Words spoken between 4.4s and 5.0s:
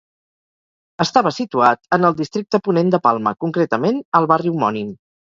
homònim.